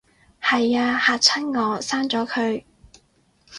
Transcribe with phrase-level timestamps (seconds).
[0.41, 2.63] 係吖，嚇親我，刪咗佢